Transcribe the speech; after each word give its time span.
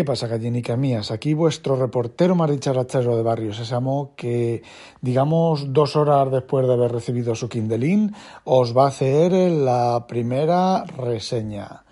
¿Qué 0.00 0.04
pasa, 0.06 0.28
gallinicas 0.28 0.78
mías? 0.78 1.10
Aquí 1.10 1.34
vuestro 1.34 1.76
reportero 1.76 2.34
más 2.34 2.50
dicharachero 2.50 3.18
de 3.18 3.22
Barrio 3.22 3.52
Sésamo 3.52 4.14
que, 4.16 4.62
digamos, 5.02 5.74
dos 5.74 5.94
horas 5.94 6.32
después 6.32 6.66
de 6.66 6.72
haber 6.72 6.90
recibido 6.90 7.34
su 7.34 7.50
Kindle 7.50 8.08
os 8.44 8.74
va 8.74 8.84
a 8.84 8.88
hacer 8.88 9.30
la 9.30 10.06
primera 10.08 10.84
reseña. 10.84 11.84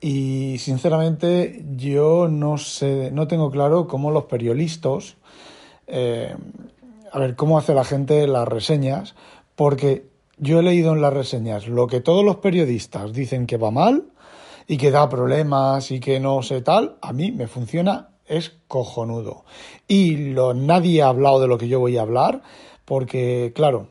Y, 0.00 0.56
sinceramente, 0.56 1.66
yo 1.76 2.28
no 2.28 2.56
sé, 2.56 3.10
no 3.10 3.28
tengo 3.28 3.50
claro 3.50 3.88
cómo 3.88 4.10
los 4.10 4.24
periodistas, 4.24 5.16
eh, 5.86 6.34
a 7.12 7.18
ver, 7.18 7.36
cómo 7.36 7.58
hace 7.58 7.74
la 7.74 7.84
gente 7.84 8.26
las 8.26 8.48
reseñas, 8.48 9.14
porque 9.54 10.06
yo 10.38 10.60
he 10.60 10.62
leído 10.62 10.94
en 10.94 11.02
las 11.02 11.12
reseñas 11.12 11.68
lo 11.68 11.88
que 11.88 12.00
todos 12.00 12.24
los 12.24 12.36
periodistas 12.36 13.12
dicen 13.12 13.46
que 13.46 13.58
va 13.58 13.70
mal 13.70 14.13
y 14.66 14.76
que 14.76 14.90
da 14.90 15.08
problemas 15.08 15.90
y 15.90 16.00
que 16.00 16.20
no 16.20 16.42
sé 16.42 16.62
tal, 16.62 16.96
a 17.00 17.12
mí 17.12 17.32
me 17.32 17.46
funciona, 17.46 18.10
es 18.26 18.52
cojonudo. 18.68 19.44
Y 19.86 20.32
lo, 20.32 20.54
nadie 20.54 21.02
ha 21.02 21.08
hablado 21.08 21.40
de 21.40 21.48
lo 21.48 21.58
que 21.58 21.68
yo 21.68 21.80
voy 21.80 21.96
a 21.96 22.02
hablar, 22.02 22.42
porque, 22.84 23.52
claro, 23.54 23.88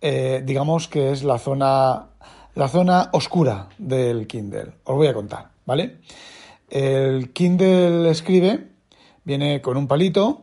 eh, 0.00 0.42
digamos 0.44 0.88
que 0.88 1.12
es 1.12 1.24
la 1.24 1.38
zona, 1.38 2.10
la 2.54 2.68
zona 2.68 3.10
oscura 3.12 3.68
del 3.78 4.26
Kindle. 4.26 4.72
Os 4.84 4.96
voy 4.96 5.06
a 5.06 5.14
contar, 5.14 5.50
¿vale? 5.64 5.98
El 6.68 7.32
Kindle 7.32 8.10
escribe, 8.10 8.68
viene 9.24 9.60
con 9.60 9.76
un 9.76 9.86
palito 9.86 10.42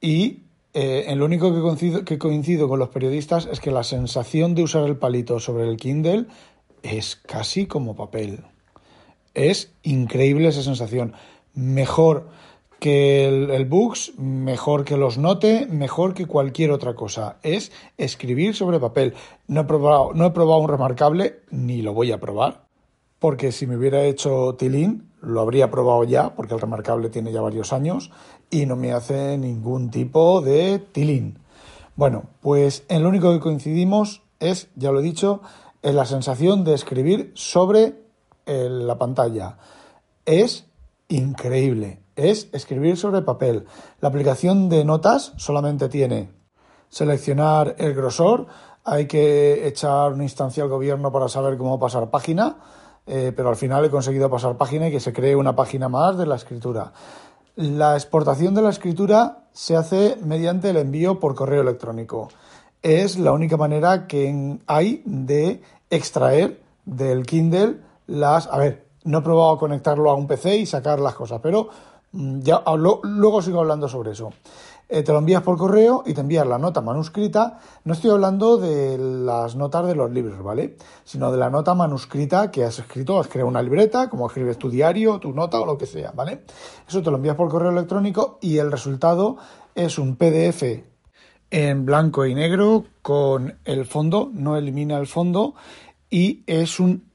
y 0.00 0.44
eh, 0.74 1.04
en 1.08 1.18
lo 1.18 1.24
único 1.24 1.54
que 1.54 1.60
coincido, 1.60 2.04
que 2.04 2.18
coincido 2.18 2.68
con 2.68 2.78
los 2.78 2.88
periodistas 2.88 3.48
es 3.50 3.60
que 3.60 3.70
la 3.70 3.82
sensación 3.82 4.54
de 4.54 4.62
usar 4.62 4.84
el 4.84 4.96
palito 4.96 5.40
sobre 5.40 5.68
el 5.68 5.76
Kindle 5.76 6.26
es 6.82 7.16
casi 7.16 7.66
como 7.66 7.96
papel. 7.96 8.44
Es 9.38 9.72
increíble 9.84 10.48
esa 10.48 10.64
sensación. 10.64 11.12
Mejor 11.54 12.26
que 12.80 13.28
el, 13.28 13.64
Books, 13.66 14.18
mejor 14.18 14.84
que 14.84 14.96
los 14.96 15.16
Note, 15.16 15.68
mejor 15.70 16.12
que 16.12 16.26
cualquier 16.26 16.72
otra 16.72 16.94
cosa. 16.94 17.36
Es 17.44 17.70
escribir 17.98 18.56
sobre 18.56 18.80
papel. 18.80 19.14
No 19.46 19.60
he 19.60 19.64
probado, 19.64 20.12
no 20.12 20.26
he 20.26 20.30
probado 20.32 20.60
un 20.60 20.68
remarcable, 20.68 21.40
ni 21.52 21.82
lo 21.82 21.94
voy 21.94 22.10
a 22.10 22.18
probar, 22.18 22.64
porque 23.20 23.52
si 23.52 23.68
me 23.68 23.76
hubiera 23.76 24.02
hecho 24.04 24.56
Tilín, 24.58 25.08
lo 25.20 25.40
habría 25.40 25.70
probado 25.70 26.02
ya, 26.02 26.34
porque 26.34 26.54
el 26.54 26.60
remarcable 26.60 27.08
tiene 27.08 27.30
ya 27.30 27.40
varios 27.40 27.72
años 27.72 28.10
y 28.50 28.66
no 28.66 28.74
me 28.74 28.92
hace 28.92 29.38
ningún 29.38 29.92
tipo 29.92 30.40
de 30.40 30.80
Tilín. 30.80 31.38
Bueno, 31.94 32.24
pues 32.40 32.84
en 32.88 33.04
lo 33.04 33.08
único 33.08 33.32
que 33.32 33.40
coincidimos 33.40 34.22
es, 34.40 34.68
ya 34.74 34.90
lo 34.90 34.98
he 34.98 35.04
dicho, 35.04 35.42
en 35.82 35.94
la 35.94 36.06
sensación 36.06 36.64
de 36.64 36.74
escribir 36.74 37.30
sobre 37.34 38.07
la 38.48 38.98
pantalla. 38.98 39.58
Es 40.24 40.66
increíble. 41.08 42.02
Es 42.16 42.48
escribir 42.52 42.96
sobre 42.96 43.22
papel. 43.22 43.66
La 44.00 44.08
aplicación 44.08 44.68
de 44.68 44.84
notas 44.84 45.32
solamente 45.36 45.88
tiene 45.88 46.30
seleccionar 46.88 47.76
el 47.78 47.94
grosor. 47.94 48.46
Hay 48.84 49.06
que 49.06 49.66
echar 49.66 50.12
una 50.12 50.24
instancia 50.24 50.62
al 50.62 50.68
gobierno 50.68 51.12
para 51.12 51.28
saber 51.28 51.56
cómo 51.56 51.78
pasar 51.78 52.10
página. 52.10 52.56
Eh, 53.06 53.32
pero 53.34 53.48
al 53.48 53.56
final 53.56 53.84
he 53.84 53.90
conseguido 53.90 54.28
pasar 54.28 54.58
página 54.58 54.88
y 54.88 54.90
que 54.90 55.00
se 55.00 55.14
cree 55.14 55.34
una 55.34 55.56
página 55.56 55.88
más 55.88 56.18
de 56.18 56.26
la 56.26 56.36
escritura. 56.36 56.92
La 57.56 57.94
exportación 57.94 58.54
de 58.54 58.62
la 58.62 58.68
escritura 58.68 59.48
se 59.52 59.76
hace 59.76 60.16
mediante 60.22 60.70
el 60.70 60.76
envío 60.76 61.18
por 61.18 61.34
correo 61.34 61.62
electrónico. 61.62 62.28
Es 62.82 63.18
la 63.18 63.32
única 63.32 63.56
manera 63.56 64.06
que 64.06 64.58
hay 64.66 65.02
de 65.06 65.62
extraer 65.90 66.60
del 66.84 67.24
Kindle 67.24 67.80
las... 68.08 68.48
A 68.48 68.58
ver, 68.58 68.88
no 69.04 69.18
he 69.18 69.22
probado 69.22 69.52
a 69.52 69.58
conectarlo 69.58 70.10
a 70.10 70.14
un 70.14 70.26
PC 70.26 70.56
y 70.56 70.66
sacar 70.66 70.98
las 70.98 71.14
cosas, 71.14 71.40
pero 71.40 71.68
mm, 72.12 72.40
ya 72.40 72.62
luego 73.02 73.40
sigo 73.40 73.60
hablando 73.60 73.88
sobre 73.88 74.10
eso. 74.10 74.30
Eh, 74.90 75.02
te 75.02 75.12
lo 75.12 75.18
envías 75.18 75.42
por 75.42 75.58
correo 75.58 76.02
y 76.06 76.14
te 76.14 76.22
envías 76.22 76.46
la 76.46 76.58
nota 76.58 76.80
manuscrita. 76.80 77.58
No 77.84 77.92
estoy 77.92 78.10
hablando 78.10 78.56
de 78.56 78.96
las 78.96 79.54
notas 79.54 79.86
de 79.86 79.94
los 79.94 80.10
libros, 80.10 80.42
¿vale? 80.42 80.76
Sino 81.04 81.30
de 81.30 81.36
la 81.36 81.50
nota 81.50 81.74
manuscrita 81.74 82.50
que 82.50 82.64
has 82.64 82.78
escrito. 82.78 83.20
Has 83.20 83.28
creado 83.28 83.48
una 83.48 83.60
libreta, 83.60 84.08
como 84.08 84.26
escribes 84.26 84.56
tu 84.56 84.70
diario, 84.70 85.18
tu 85.18 85.32
nota 85.32 85.60
o 85.60 85.66
lo 85.66 85.76
que 85.76 85.84
sea, 85.84 86.12
¿vale? 86.12 86.44
Eso 86.88 87.02
te 87.02 87.10
lo 87.10 87.16
envías 87.16 87.36
por 87.36 87.50
correo 87.50 87.70
electrónico 87.70 88.38
y 88.40 88.56
el 88.56 88.72
resultado 88.72 89.36
es 89.74 89.98
un 89.98 90.16
PDF 90.16 90.64
en 91.50 91.84
blanco 91.84 92.26
y 92.26 92.34
negro 92.34 92.84
con 93.02 93.58
el 93.64 93.84
fondo, 93.84 94.30
no 94.32 94.56
elimina 94.56 94.98
el 94.98 95.06
fondo 95.06 95.54
y 96.10 96.42
es 96.46 96.80
un 96.80 97.07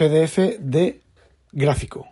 PDF 0.00 0.58
de 0.60 1.02
gráfico. 1.52 2.08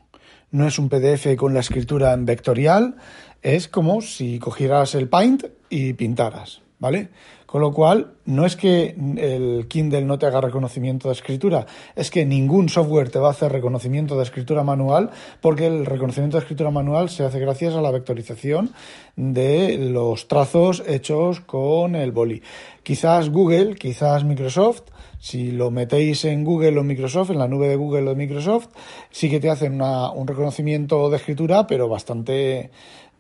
No 0.50 0.66
es 0.66 0.78
un 0.78 0.91
PDF 0.91 1.37
con 1.38 1.54
la 1.54 1.60
escritura 1.60 2.12
en 2.12 2.26
vectorial, 2.26 2.97
es 3.41 3.66
como 3.66 4.03
si 4.03 4.38
cogieras 4.38 4.94
el 4.94 5.09
Paint 5.09 5.47
y 5.71 5.94
pintaras, 5.94 6.60
¿vale? 6.78 7.09
Con 7.48 7.62
lo 7.62 7.72
cual, 7.72 8.12
no 8.26 8.44
es 8.44 8.56
que 8.56 8.94
el 9.16 9.69
Kindle 9.69 10.03
no 10.03 10.19
te 10.19 10.26
haga 10.26 10.42
reconocimiento 10.42 11.09
de 11.09 11.14
escritura, 11.14 11.64
es 11.97 12.10
que 12.10 12.26
ningún 12.26 12.69
software 12.69 13.09
te 13.09 13.19
va 13.19 13.28
a 13.28 13.31
hacer 13.31 13.50
reconocimiento 13.50 14.19
de 14.19 14.25
escritura 14.25 14.64
manual, 14.64 15.09
porque 15.41 15.66
el 15.66 15.86
reconocimiento 15.86 16.36
de 16.36 16.42
escritura 16.42 16.70
manual 16.70 17.09
se 17.09 17.25
hace 17.25 17.41
gracias 17.41 17.75
a 17.75 17.81
la 17.81 17.91
vectorización 17.91 18.75
de 19.16 19.78
los 19.78 20.28
trazos 20.28 20.82
hechos 20.86 21.41
con 21.41 21.97
el 21.97 22.12
boli. 22.12 22.42
Quizás 22.82 23.31
Google, 23.31 23.76
quizás 23.76 24.25
Microsoft, 24.25 24.82
si 25.19 25.50
lo 25.50 25.70
metéis 25.70 26.26
en 26.26 26.44
Google 26.44 26.78
o 26.78 26.84
Microsoft, 26.84 27.30
en 27.30 27.38
la 27.38 27.48
nube 27.48 27.69
de 27.69 27.76
Google 27.76 28.03
o 28.03 28.10
de 28.10 28.15
Microsoft, 28.15 28.69
sí 29.10 29.30
que 29.30 29.41
te 29.41 29.48
hacen 29.48 29.80
un 29.80 30.26
reconocimiento 30.26 31.09
de 31.09 31.16
escritura, 31.16 31.66
pero 31.66 31.88
bastante, 31.88 32.70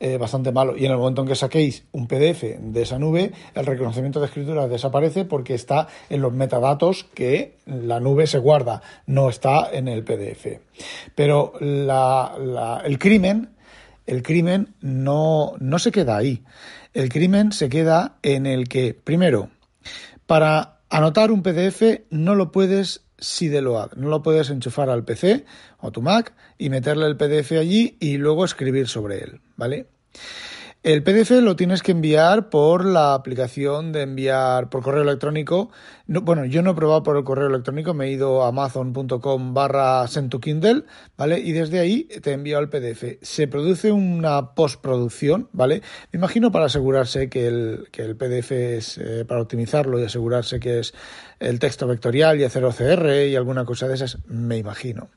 eh, 0.00 0.16
bastante 0.16 0.52
malo. 0.52 0.76
Y 0.76 0.84
en 0.84 0.92
el 0.92 0.98
momento 0.98 1.22
en 1.22 1.28
que 1.28 1.34
saquéis 1.34 1.84
un 1.92 2.06
PDF 2.06 2.42
de 2.58 2.82
esa 2.82 2.98
nube, 2.98 3.32
el 3.54 3.66
reconocimiento 3.66 4.20
de 4.20 4.26
escritura 4.26 4.68
desaparece 4.68 5.24
porque 5.24 5.54
está 5.54 5.88
en 6.10 6.22
los 6.22 6.32
metadatos 6.32 7.04
que 7.14 7.56
la 7.66 8.00
nube 8.00 8.26
se 8.26 8.38
guarda, 8.38 8.82
no 9.06 9.28
está 9.28 9.70
en 9.72 9.88
el 9.88 10.04
PDF. 10.04 10.60
Pero 11.14 11.52
el 11.60 12.98
crimen, 12.98 13.50
el 14.06 14.22
crimen 14.22 14.74
no, 14.80 15.54
no 15.58 15.78
se 15.78 15.92
queda 15.92 16.16
ahí. 16.16 16.42
El 16.94 17.08
crimen 17.08 17.52
se 17.52 17.68
queda 17.68 18.16
en 18.22 18.46
el 18.46 18.68
que, 18.68 18.94
primero, 18.94 19.50
para 20.26 20.78
Anotar 20.90 21.30
un 21.32 21.42
PDF 21.42 21.82
no 22.08 22.34
lo 22.34 22.50
puedes 22.50 23.02
sideload, 23.18 23.92
no 23.96 24.08
lo 24.08 24.22
puedes 24.22 24.48
enchufar 24.48 24.88
al 24.88 25.04
PC 25.04 25.44
o 25.80 25.92
tu 25.92 26.00
Mac 26.00 26.32
y 26.56 26.70
meterle 26.70 27.06
el 27.06 27.18
PDF 27.18 27.52
allí 27.52 27.98
y 28.00 28.16
luego 28.16 28.46
escribir 28.46 28.88
sobre 28.88 29.18
él, 29.18 29.40
¿vale? 29.58 29.88
El 30.84 31.02
PDF 31.02 31.32
lo 31.42 31.56
tienes 31.56 31.82
que 31.82 31.90
enviar 31.90 32.50
por 32.50 32.84
la 32.84 33.14
aplicación 33.14 33.90
de 33.90 34.02
enviar 34.02 34.70
por 34.70 34.82
correo 34.82 35.02
electrónico. 35.02 35.70
bueno, 36.06 36.44
yo 36.44 36.62
no 36.62 36.70
he 36.70 36.74
probado 36.74 37.02
por 37.02 37.16
el 37.16 37.24
correo 37.24 37.48
electrónico, 37.48 37.94
me 37.94 38.06
he 38.06 38.12
ido 38.12 38.44
a 38.44 38.48
amazon.com 38.48 39.54
barra 39.54 40.06
Kindle, 40.40 40.84
¿vale? 41.16 41.40
Y 41.40 41.50
desde 41.50 41.80
ahí 41.80 42.04
te 42.04 42.32
enviado 42.32 42.62
el 42.62 42.70
PDF. 42.70 43.18
Se 43.20 43.48
produce 43.48 43.90
una 43.90 44.54
postproducción, 44.54 45.48
¿vale? 45.52 45.82
Me 46.12 46.18
imagino 46.18 46.52
para 46.52 46.66
asegurarse 46.66 47.28
que 47.28 47.48
el, 47.48 47.88
que 47.90 48.02
el 48.02 48.16
PDF 48.16 48.52
es, 48.52 48.98
eh, 48.98 49.24
para 49.26 49.42
optimizarlo 49.42 49.98
y 49.98 50.04
asegurarse 50.04 50.60
que 50.60 50.78
es 50.78 50.94
el 51.40 51.58
texto 51.58 51.88
vectorial 51.88 52.40
y 52.40 52.44
hacer 52.44 52.64
OCR 52.64 53.26
y 53.26 53.34
alguna 53.34 53.64
cosa 53.64 53.88
de 53.88 53.94
esas, 53.94 54.18
me 54.28 54.56
imagino. 54.56 55.10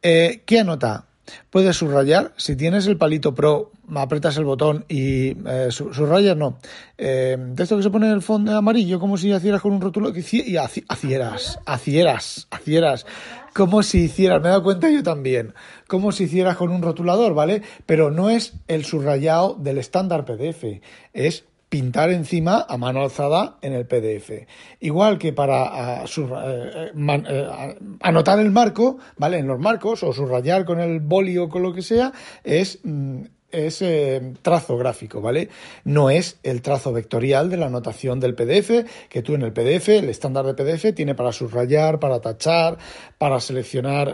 Eh, 0.00 0.42
¿Qué 0.46 0.60
anota? 0.60 1.06
Puedes 1.50 1.76
subrayar. 1.76 2.32
Si 2.36 2.56
tienes 2.56 2.86
el 2.86 2.96
palito 2.96 3.34
Pro, 3.34 3.72
apretas 3.94 4.36
el 4.36 4.44
botón 4.44 4.84
y 4.88 5.36
eh, 5.48 5.68
subrayas, 5.70 6.36
no. 6.36 6.58
Eh, 6.98 7.36
de 7.38 7.62
esto 7.62 7.76
que 7.76 7.82
se 7.82 7.90
pone 7.90 8.06
en 8.06 8.12
el 8.12 8.22
fondo 8.22 8.56
amarillo, 8.56 9.00
como 9.00 9.16
si 9.16 9.32
hicieras 9.32 9.60
con 9.60 9.72
un 9.72 9.80
rótulo. 9.80 10.10
Y 10.14 10.18
hicieras, 10.20 10.76
hicieras, 10.76 12.48
hicieras. 12.60 13.06
Como 13.54 13.82
si 13.82 14.04
hicieras, 14.04 14.40
me 14.40 14.48
he 14.48 14.50
dado 14.50 14.64
cuenta 14.64 14.90
yo 14.90 15.02
también. 15.02 15.54
Como 15.86 16.12
si 16.12 16.24
hicieras 16.24 16.56
con 16.56 16.70
un 16.70 16.82
rotulador, 16.82 17.34
¿vale? 17.34 17.62
Pero 17.86 18.10
no 18.10 18.30
es 18.30 18.54
el 18.66 18.84
subrayado 18.84 19.54
del 19.54 19.78
estándar 19.78 20.24
PDF. 20.24 20.80
Es 21.12 21.44
pintar 21.68 22.10
encima 22.10 22.66
a 22.68 22.76
mano 22.76 23.02
alzada 23.02 23.58
en 23.60 23.72
el 23.72 23.86
PDF. 23.86 24.46
Igual 24.80 25.18
que 25.18 25.32
para 25.32 26.04
eh, 26.04 26.92
eh, 26.94 27.76
anotar 28.00 28.38
el 28.38 28.50
marco, 28.50 28.98
¿vale? 29.16 29.38
En 29.38 29.46
los 29.46 29.58
marcos 29.58 30.02
o 30.02 30.12
subrayar 30.12 30.64
con 30.64 30.80
el 30.80 31.00
boli 31.00 31.36
o 31.38 31.48
con 31.48 31.62
lo 31.62 31.72
que 31.72 31.82
sea, 31.82 32.12
es 32.42 32.80
mm, 32.84 33.22
es 33.50 33.82
eh, 33.82 34.34
trazo 34.42 34.76
gráfico, 34.76 35.20
¿vale? 35.20 35.48
No 35.84 36.10
es 36.10 36.38
el 36.42 36.60
trazo 36.60 36.92
vectorial 36.92 37.50
de 37.50 37.56
la 37.56 37.66
anotación 37.66 38.18
del 38.18 38.34
PDF, 38.34 38.84
que 39.08 39.22
tú 39.22 39.34
en 39.34 39.42
el 39.42 39.52
PDF, 39.52 39.90
el 39.90 40.08
estándar 40.08 40.44
de 40.44 40.54
PDF, 40.54 40.92
tiene 40.92 41.14
para 41.14 41.30
subrayar, 41.30 42.00
para 42.00 42.20
tachar, 42.20 42.78
para 43.16 43.38
seleccionar, 43.38 44.12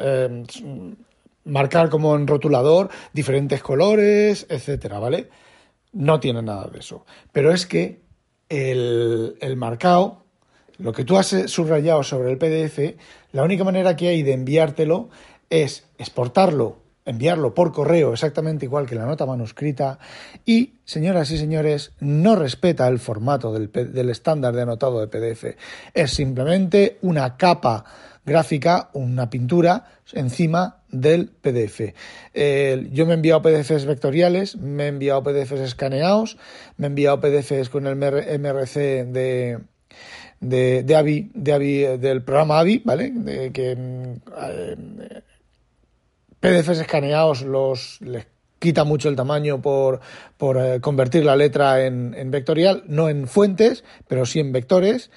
marcar 1.44 1.88
como 1.88 2.14
en 2.16 2.26
rotulador 2.26 2.90
diferentes 3.14 3.62
colores, 3.62 4.46
etcétera, 4.50 4.98
¿vale? 4.98 5.28
No 5.92 6.20
tiene 6.20 6.42
nada 6.42 6.68
de 6.72 6.78
eso. 6.78 7.04
Pero 7.32 7.52
es 7.52 7.66
que 7.66 8.00
el, 8.48 9.36
el 9.40 9.56
marcado, 9.56 10.24
lo 10.78 10.92
que 10.92 11.04
tú 11.04 11.16
has 11.16 11.28
subrayado 11.46 12.02
sobre 12.02 12.30
el 12.30 12.38
PDF, 12.38 12.96
la 13.32 13.42
única 13.42 13.64
manera 13.64 13.96
que 13.96 14.08
hay 14.08 14.22
de 14.22 14.32
enviártelo 14.32 15.10
es 15.48 15.84
exportarlo 15.98 16.80
enviarlo 17.04 17.54
por 17.54 17.72
correo 17.72 18.12
exactamente 18.12 18.66
igual 18.66 18.86
que 18.86 18.94
la 18.94 19.06
nota 19.06 19.26
manuscrita 19.26 19.98
y, 20.44 20.74
señoras 20.84 21.30
y 21.30 21.38
señores, 21.38 21.92
no 22.00 22.36
respeta 22.36 22.86
el 22.88 22.98
formato 22.98 23.52
del, 23.52 23.70
del 23.72 24.10
estándar 24.10 24.54
de 24.54 24.62
anotado 24.62 25.00
de 25.00 25.08
PDF. 25.08 25.56
Es 25.94 26.12
simplemente 26.12 26.98
una 27.02 27.36
capa 27.36 27.84
gráfica, 28.24 28.90
una 28.92 29.30
pintura 29.30 29.86
encima 30.12 30.82
del 30.90 31.28
PDF. 31.28 31.94
yo 32.90 33.06
me 33.06 33.12
he 33.12 33.14
enviado 33.14 33.42
PDFs 33.42 33.86
vectoriales, 33.86 34.56
me 34.56 34.84
he 34.84 34.88
enviado 34.88 35.22
PDFs 35.22 35.60
escaneados, 35.60 36.36
me 36.76 36.86
he 36.86 36.88
enviado 36.88 37.20
PDFs 37.20 37.68
con 37.68 37.86
el 37.86 37.96
MRC 37.96 39.06
de, 39.06 39.58
de, 40.40 40.82
de, 40.82 40.96
AVI, 40.96 41.30
de 41.34 41.98
del 41.98 42.22
programa 42.22 42.60
AVI, 42.60 42.82
¿vale? 42.84 43.12
Que 43.52 43.72
eh, 43.72 45.22
PDFs 46.40 46.80
escaneados 46.80 47.42
los 47.42 48.00
les 48.00 48.26
quita 48.60 48.84
mucho 48.84 49.08
el 49.08 49.16
tamaño 49.16 49.60
por, 49.60 50.00
por 50.36 50.58
eh, 50.58 50.80
convertir 50.80 51.24
la 51.24 51.34
letra 51.34 51.84
en, 51.84 52.14
en, 52.14 52.30
vectorial, 52.30 52.84
no 52.86 53.08
en 53.08 53.26
fuentes, 53.26 53.84
pero 54.06 54.26
sí 54.26 54.38
en 54.38 54.52
vectores. 54.52 55.10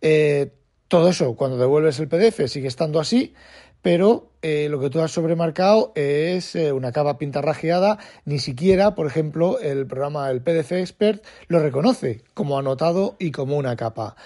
Eh, 0.00 0.52
todo 0.88 1.10
eso, 1.10 1.36
cuando 1.36 1.58
devuelves 1.58 2.00
el 2.00 2.08
PDF, 2.08 2.48
sigue 2.48 2.66
estando 2.66 2.98
así, 2.98 3.34
pero 3.82 4.30
eh, 4.42 4.68
lo 4.70 4.80
que 4.80 4.90
tú 4.90 5.00
has 5.00 5.12
sobremarcado 5.12 5.92
es 5.94 6.56
eh, 6.56 6.72
una 6.72 6.92
capa 6.92 7.18
pintarrajeada. 7.18 7.98
Ni 8.24 8.38
siquiera, 8.38 8.94
por 8.94 9.06
ejemplo, 9.06 9.60
el 9.60 9.86
programa, 9.86 10.30
el 10.30 10.40
PDF 10.40 10.72
Expert, 10.72 11.24
lo 11.46 11.60
reconoce 11.60 12.22
como 12.34 12.58
anotado 12.58 13.16
y 13.18 13.30
como 13.30 13.56
una 13.56 13.76
capa. 13.76 14.16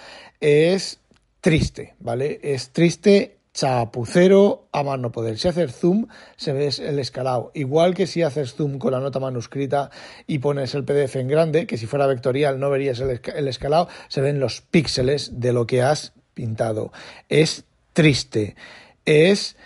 Es 0.41 1.00
triste, 1.41 1.94
¿vale? 1.99 2.41
Es 2.43 2.70
triste 2.70 3.38
chapucero 3.53 4.69
a 4.73 4.82
más 4.82 4.99
no 4.99 5.12
poder. 5.12 5.38
Si 5.38 5.49
haces 5.49 5.75
zoom, 5.75 6.06
se 6.37 6.53
ve 6.53 6.70
el 6.79 6.99
escalado. 6.99 7.50
Igual 7.55 7.94
que 7.94 8.06
si 8.06 8.23
haces 8.23 8.55
zoom 8.55 8.79
con 8.79 8.93
la 8.93 9.00
nota 9.00 9.20
manuscrita 9.20 9.91
y 10.26 10.38
pones 10.38 10.75
el 10.75 10.85
PDF 10.85 11.17
en 11.17 11.29
grande, 11.29 11.67
que 11.67 11.76
si 11.76 11.87
fuera 11.87 12.06
vectorial 12.06 12.58
no 12.58 12.70
verías 12.70 13.00
el 13.00 13.49
escalado, 13.49 13.88
se 14.08 14.23
ven 14.23 14.41
los 14.41 14.62
píxeles 14.62 15.41
de 15.41 15.53
lo 15.53 15.67
que 15.67 15.82
has 15.82 16.15
pintado. 16.34 16.93
Es 17.29 17.64
triste. 17.93 18.56
Es, 19.05 19.56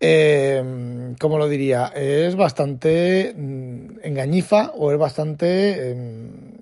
eh, 0.00 1.14
¿cómo 1.20 1.38
lo 1.38 1.48
diría? 1.48 1.86
Es 1.94 2.36
bastante 2.36 3.34
mm, 3.36 4.00
engañifa 4.02 4.72
o 4.76 4.92
es 4.92 4.98
bastante... 4.98 5.90
Em, 5.90 6.54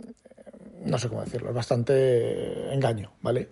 no 0.84 0.98
sé 0.98 1.08
cómo 1.08 1.22
decirlo, 1.22 1.50
es 1.50 1.54
bastante 1.54 2.72
engaño, 2.74 3.12
¿vale? 3.20 3.50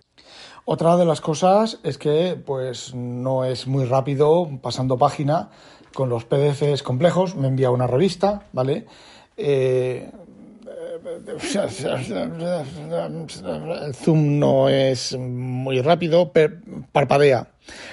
Otra 0.65 0.97
de 0.97 1.05
las 1.05 1.21
cosas 1.21 1.79
es 1.83 1.97
que 1.97 2.37
pues 2.45 2.93
no 2.93 3.45
es 3.45 3.67
muy 3.67 3.85
rápido 3.85 4.49
pasando 4.61 4.97
página 4.97 5.49
con 5.93 6.09
los 6.09 6.25
PDFs 6.25 6.83
complejos. 6.83 7.35
Me 7.35 7.47
envía 7.47 7.71
una 7.71 7.87
revista, 7.87 8.43
¿vale? 8.53 8.85
Eh, 9.37 10.11
el 13.85 13.95
zoom 13.95 14.39
no 14.39 14.67
es 14.67 15.17
muy 15.17 15.81
rápido, 15.81 16.33
parpadea. 16.91 17.47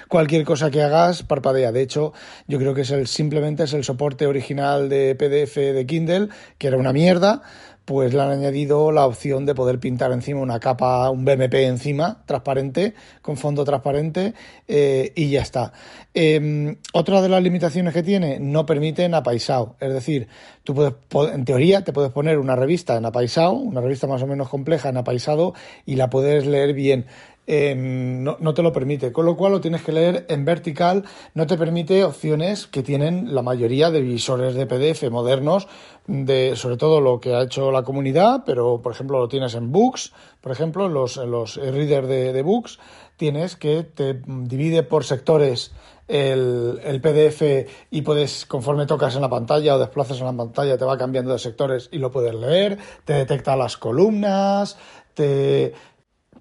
Cualquier 0.08 0.44
cosa 0.44 0.70
que 0.70 0.82
hagas, 0.82 1.22
parpadea. 1.22 1.70
De 1.70 1.82
hecho, 1.82 2.12
yo 2.48 2.58
creo 2.58 2.74
que 2.74 2.80
es 2.80 2.90
el, 2.90 3.06
simplemente 3.06 3.64
es 3.64 3.72
el 3.74 3.84
soporte 3.84 4.26
original 4.26 4.88
de 4.88 5.14
PDF 5.14 5.56
de 5.56 5.86
Kindle, 5.86 6.28
que 6.56 6.66
era 6.66 6.76
una 6.76 6.92
mierda, 6.92 7.42
pues 7.88 8.12
le 8.12 8.20
han 8.20 8.28
añadido 8.28 8.92
la 8.92 9.06
opción 9.06 9.46
de 9.46 9.54
poder 9.54 9.80
pintar 9.80 10.12
encima 10.12 10.42
una 10.42 10.60
capa, 10.60 11.08
un 11.08 11.24
BMP 11.24 11.54
encima, 11.54 12.22
transparente, 12.26 12.92
con 13.22 13.38
fondo 13.38 13.64
transparente, 13.64 14.34
eh, 14.68 15.10
y 15.16 15.30
ya 15.30 15.40
está. 15.40 15.72
Em, 16.12 16.76
otra 16.92 17.22
de 17.22 17.30
las 17.30 17.42
limitaciones 17.42 17.94
que 17.94 18.02
tiene, 18.02 18.40
no 18.40 18.66
permiten 18.66 19.14
apaisado. 19.14 19.76
Es 19.80 19.90
decir, 19.90 20.28
tú 20.64 20.74
puedes, 20.74 21.34
en 21.34 21.46
teoría, 21.46 21.82
te 21.82 21.94
puedes 21.94 22.12
poner 22.12 22.38
una 22.38 22.56
revista 22.56 22.94
en 22.94 23.06
apaisado, 23.06 23.52
una 23.52 23.80
revista 23.80 24.06
más 24.06 24.20
o 24.22 24.26
menos 24.26 24.50
compleja 24.50 24.90
en 24.90 24.98
apaisado, 24.98 25.54
y 25.86 25.96
la 25.96 26.10
puedes 26.10 26.44
leer 26.44 26.74
bien 26.74 27.06
no, 27.48 28.54
te 28.54 28.62
lo 28.62 28.72
permite, 28.72 29.10
con 29.10 29.24
lo 29.24 29.36
cual 29.36 29.52
lo 29.52 29.60
tienes 29.60 29.82
que 29.82 29.92
leer 29.92 30.26
en 30.28 30.44
vertical, 30.44 31.04
no 31.32 31.46
te 31.46 31.56
permite 31.56 32.04
opciones 32.04 32.66
que 32.66 32.82
tienen 32.82 33.34
la 33.34 33.40
mayoría 33.40 33.90
de 33.90 34.02
visores 34.02 34.54
de 34.54 34.66
PDF 34.66 35.10
modernos, 35.10 35.66
de 36.06 36.56
sobre 36.56 36.76
todo 36.76 37.00
lo 37.00 37.20
que 37.20 37.34
ha 37.34 37.42
hecho 37.42 37.72
la 37.72 37.84
comunidad, 37.84 38.42
pero 38.44 38.82
por 38.82 38.92
ejemplo 38.92 39.18
lo 39.18 39.28
tienes 39.28 39.54
en 39.54 39.72
Books, 39.72 40.12
por 40.42 40.52
ejemplo, 40.52 40.88
los, 40.88 41.16
los 41.16 41.56
readers 41.56 42.06
de, 42.06 42.34
de 42.34 42.42
Books, 42.42 42.78
tienes 43.16 43.56
que 43.56 43.82
te 43.82 44.20
divide 44.26 44.82
por 44.82 45.04
sectores 45.04 45.72
el, 46.06 46.80
el, 46.84 47.00
PDF 47.00 47.42
y 47.90 48.02
puedes, 48.02 48.46
conforme 48.46 48.86
tocas 48.86 49.14
en 49.14 49.22
la 49.22 49.28
pantalla 49.28 49.74
o 49.74 49.78
desplazas 49.78 50.20
en 50.20 50.26
la 50.26 50.32
pantalla, 50.32 50.78
te 50.78 50.84
va 50.84 50.96
cambiando 50.96 51.32
de 51.32 51.38
sectores 51.38 51.88
y 51.92 51.98
lo 51.98 52.10
puedes 52.10 52.34
leer, 52.34 52.78
te 53.04 53.14
detecta 53.14 53.56
las 53.56 53.76
columnas, 53.76 54.78
te, 55.14 55.74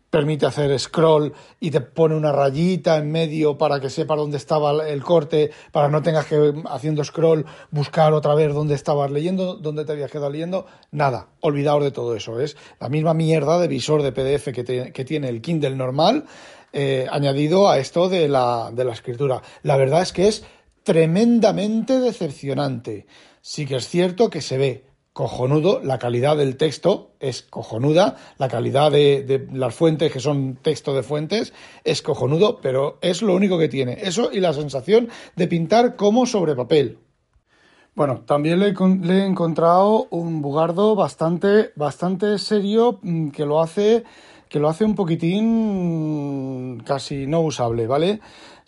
permite 0.10 0.46
hacer 0.46 0.78
scroll 0.80 1.34
y 1.60 1.72
te 1.72 1.82
pone 1.82 2.16
una 2.16 2.32
rayita 2.32 2.98
en 2.98 3.12
medio 3.12 3.58
para 3.58 3.80
que 3.80 3.90
sepa 3.90 4.16
dónde 4.16 4.38
estaba 4.38 4.88
el 4.88 5.04
corte, 5.04 5.52
para 5.72 5.90
no 5.90 6.02
tengas 6.02 6.26
que, 6.26 6.54
haciendo 6.70 7.04
scroll, 7.04 7.46
buscar 7.72 8.14
otra 8.14 8.34
vez 8.34 8.54
dónde 8.54 8.76
estabas 8.76 9.12
leyendo, 9.12 9.56
dónde 9.56 9.86
te 9.86 9.92
habías 9.92 10.12
quedado 10.12 10.30
leyendo. 10.30 10.66
Nada, 10.92 11.28
olvidaos 11.42 11.84
de 11.84 11.92
todo 11.92 12.16
eso. 12.16 12.40
Es 12.40 12.56
la 12.80 12.90
misma 12.90 13.14
mierda 13.14 13.60
de 13.60 13.68
visor 13.68 14.02
de 14.02 14.12
PDF 14.12 14.54
que, 14.54 14.92
que 14.94 15.06
tiene 15.06 15.30
el 15.30 15.42
Kindle 15.42 15.76
normal, 15.76 16.26
eh, 16.74 17.08
añadido 17.12 17.70
a 17.70 17.78
esto 17.78 18.08
de 18.08 18.28
la, 18.28 18.72
de 18.72 18.86
la 18.86 18.94
escritura. 18.94 19.42
La 19.64 19.78
verdad 19.78 20.02
es 20.02 20.14
que 20.14 20.28
es 20.28 20.46
tremendamente 20.84 22.00
decepcionante. 22.00 23.08
Sí 23.42 23.66
que 23.66 23.76
es 23.76 23.88
cierto 23.88 24.30
que 24.30 24.42
se 24.42 24.58
ve 24.58 24.87
cojonudo, 25.18 25.82
la 25.84 25.98
calidad 25.98 26.38
del 26.38 26.58
texto 26.58 27.10
es 27.20 27.42
cojonuda, 27.42 28.18
la 28.38 28.50
calidad 28.50 28.92
de, 28.92 29.48
las 29.52 29.74
fuentes, 29.74 30.14
que 30.14 30.20
son 30.20 30.60
texto 30.62 30.94
de 30.94 31.02
fuentes, 31.02 31.54
es 31.84 32.04
cojonudo, 32.04 32.60
pero 32.62 33.00
es 33.02 33.24
lo 33.24 33.34
único 33.34 33.58
que 33.58 33.68
tiene. 33.68 33.98
Eso 34.04 34.30
y 34.32 34.40
la 34.40 34.54
sensación 34.54 35.10
de 35.36 35.48
pintar 35.48 35.96
como 35.96 36.28
sobre 36.28 36.56
papel. 36.56 37.00
Bueno, 37.96 38.22
también 38.28 38.60
le, 38.60 38.68
he 38.68 39.26
encontrado 39.26 40.06
un 40.12 40.44
bugardo 40.44 40.94
bastante, 40.94 41.72
bastante 41.76 42.38
serio 42.38 43.00
mm, 43.02 43.30
que 43.30 43.44
lo 43.44 43.60
hace, 43.60 44.04
que 44.48 44.60
lo 44.60 44.70
hace 44.70 44.86
un 44.86 44.94
poquitín 44.94 46.84
casi 46.86 47.26
no 47.26 47.42
usable, 47.42 47.88
¿vale? 47.88 48.20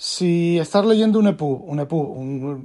Si 0.01 0.57
estás 0.57 0.85
leyendo 0.85 1.19
un 1.19 1.27
EPUB, 1.27 1.61
un, 1.69 1.81
EPUB, 1.81 2.17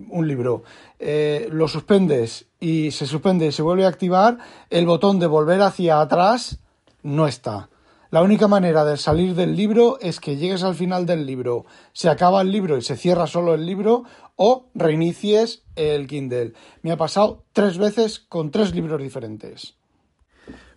un, 0.08 0.28
libro, 0.28 0.62
eh, 1.06 1.48
lo 1.50 1.68
suspendes 1.68 2.46
y 2.58 2.90
se 2.90 3.06
suspende 3.06 3.46
y 3.46 3.52
se 3.52 3.60
vuelve 3.60 3.84
a 3.84 3.88
activar, 3.88 4.38
el 4.70 4.86
botón 4.86 5.18
de 5.18 5.26
volver 5.26 5.60
hacia 5.60 6.00
atrás 6.00 6.60
no 7.02 7.28
está. 7.28 7.68
La 8.08 8.22
única 8.22 8.48
manera 8.48 8.86
de 8.86 8.96
salir 8.96 9.34
del 9.34 9.54
libro 9.54 9.98
es 10.00 10.18
que 10.18 10.36
llegues 10.36 10.62
al 10.62 10.74
final 10.74 11.04
del 11.04 11.26
libro, 11.26 11.66
se 11.92 12.08
acaba 12.08 12.40
el 12.40 12.50
libro 12.50 12.78
y 12.78 12.82
se 12.82 12.96
cierra 12.96 13.26
solo 13.26 13.52
el 13.52 13.66
libro 13.66 14.04
o 14.36 14.70
reinicies 14.74 15.62
el 15.76 16.06
Kindle. 16.06 16.54
Me 16.80 16.90
ha 16.90 16.96
pasado 16.96 17.44
tres 17.52 17.76
veces 17.76 18.20
con 18.20 18.50
tres 18.50 18.74
libros 18.74 19.02
diferentes. 19.02 19.74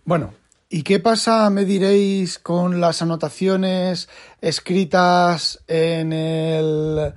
Bueno, 0.04 0.34
¿Y 0.70 0.82
qué 0.82 1.00
pasa, 1.00 1.48
me 1.48 1.64
diréis, 1.64 2.38
con 2.38 2.78
las 2.78 3.00
anotaciones 3.00 4.10
escritas 4.42 5.64
en 5.66 6.12
el 6.12 7.14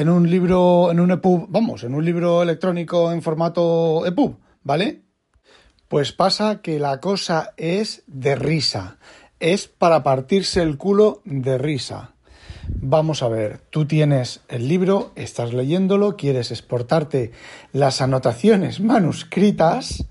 en 0.00 0.08
un 0.08 0.30
libro, 0.30 0.90
en 0.90 0.98
un 0.98 1.10
EPUB, 1.10 1.48
vamos, 1.50 1.84
en 1.84 1.94
un 1.94 2.02
libro 2.02 2.42
electrónico 2.42 3.12
en 3.12 3.20
formato 3.20 4.06
EPUB, 4.06 4.34
¿vale? 4.62 5.02
Pues 5.88 6.12
pasa 6.12 6.62
que 6.62 6.78
la 6.78 7.00
cosa 7.00 7.52
es 7.58 8.02
de 8.06 8.34
risa. 8.34 8.96
Es 9.40 9.68
para 9.68 10.02
partirse 10.02 10.62
el 10.62 10.78
culo 10.78 11.20
de 11.26 11.58
risa. 11.58 12.14
Vamos 12.66 13.22
a 13.22 13.28
ver, 13.28 13.60
tú 13.68 13.84
tienes 13.84 14.40
el 14.48 14.68
libro, 14.68 15.12
estás 15.16 15.52
leyéndolo, 15.52 16.16
quieres 16.16 16.50
exportarte 16.50 17.32
las 17.72 18.00
anotaciones 18.00 18.80
manuscritas 18.80 20.06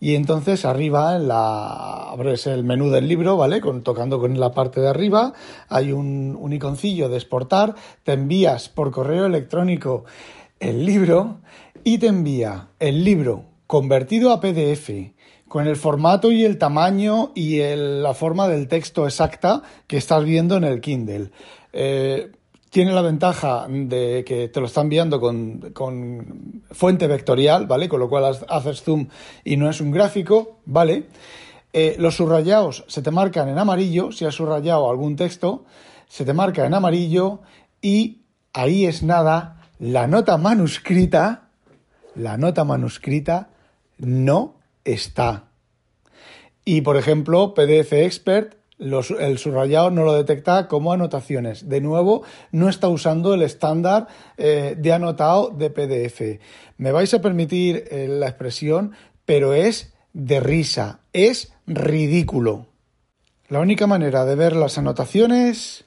y 0.00 0.14
entonces 0.14 0.64
arriba 0.64 1.16
en 1.16 1.28
la 1.28 2.10
abres 2.10 2.46
el 2.46 2.64
menú 2.64 2.90
del 2.90 3.08
libro, 3.08 3.36
¿vale? 3.36 3.60
Tocando 3.82 4.20
con 4.20 4.38
la 4.38 4.52
parte 4.52 4.80
de 4.80 4.88
arriba, 4.88 5.32
hay 5.68 5.92
un, 5.92 6.36
un 6.38 6.52
iconcillo 6.52 7.08
de 7.08 7.16
exportar, 7.16 7.74
te 8.04 8.12
envías 8.12 8.68
por 8.68 8.90
correo 8.90 9.26
electrónico 9.26 10.04
el 10.60 10.84
libro 10.84 11.38
y 11.84 11.98
te 11.98 12.08
envía 12.08 12.68
el 12.78 13.04
libro 13.04 13.44
convertido 13.66 14.32
a 14.32 14.40
PDF 14.40 14.90
con 15.48 15.66
el 15.66 15.76
formato 15.76 16.32
y 16.32 16.44
el 16.44 16.58
tamaño 16.58 17.32
y 17.34 17.60
la 17.60 18.14
forma 18.14 18.48
del 18.48 18.68
texto 18.68 19.06
exacta 19.06 19.62
que 19.86 19.96
estás 19.96 20.24
viendo 20.24 20.56
en 20.56 20.64
el 20.64 20.80
Kindle. 20.80 21.30
Eh, 21.72 22.32
tiene 22.70 22.92
la 22.92 23.02
ventaja 23.02 23.66
de 23.68 24.24
que 24.26 24.48
te 24.48 24.60
lo 24.60 24.66
está 24.66 24.80
enviando 24.82 25.20
con, 25.20 26.62
fuente 26.70 27.06
vectorial, 27.06 27.66
¿vale? 27.66 27.88
Con 27.88 28.00
lo 28.00 28.08
cual 28.08 28.36
haces 28.48 28.82
zoom 28.82 29.08
y 29.44 29.56
no 29.56 29.70
es 29.70 29.80
un 29.80 29.90
gráfico, 29.90 30.58
¿vale? 30.66 31.06
Eh, 31.72 31.96
los 31.98 32.16
subrayados 32.16 32.84
se 32.88 33.02
te 33.02 33.10
marcan 33.10 33.48
en 33.48 33.58
amarillo, 33.58 34.12
si 34.12 34.24
has 34.24 34.34
subrayado 34.34 34.90
algún 34.90 35.16
texto, 35.16 35.64
se 36.08 36.24
te 36.24 36.32
marca 36.32 36.64
en 36.66 36.74
amarillo 36.74 37.40
y 37.82 38.22
ahí 38.52 38.86
es 38.86 39.02
nada, 39.02 39.68
la 39.78 40.06
nota 40.06 40.38
manuscrita 40.38 41.46
la 42.16 42.38
nota 42.38 42.64
manuscrita 42.64 43.50
no 43.98 44.56
está. 44.84 45.44
Y 46.64 46.80
por 46.80 46.96
ejemplo, 46.96 47.54
PDF 47.54 47.92
Expert, 47.92 48.56
el 48.78 49.38
subrayado 49.38 49.90
no 49.90 50.04
lo 50.04 50.14
detecta 50.14 50.68
como 50.68 50.92
anotaciones. 50.92 51.68
De 51.68 51.80
nuevo, 51.80 52.22
no 52.52 52.68
está 52.68 52.88
usando 52.88 53.34
el 53.34 53.42
estándar 53.42 54.08
eh, 54.36 54.74
de 54.78 54.92
anotado 54.92 55.50
de 55.50 55.70
PDF. 55.70 56.40
Me 56.76 56.92
vais 56.92 57.12
a 57.14 57.20
permitir 57.20 57.84
eh, 57.90 58.06
la 58.08 58.28
expresión, 58.28 58.92
pero 59.24 59.54
es 59.54 59.94
de 60.12 60.40
risa, 60.40 61.00
es 61.12 61.52
ridículo. 61.66 62.66
La 63.48 63.60
única 63.60 63.86
manera 63.86 64.24
de 64.24 64.34
ver 64.34 64.56
las 64.56 64.76
anotaciones 64.76 65.84